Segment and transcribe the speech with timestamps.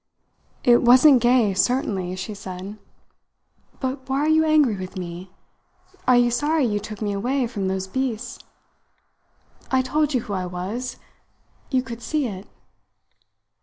[0.63, 2.79] "It wasn't gay, certainly," she said.
[3.79, 5.29] "But why are you angry with me?
[6.07, 8.39] Are you sorry you took me away from those beasts?
[9.69, 10.97] I told you who I was.
[11.69, 12.47] You could see it."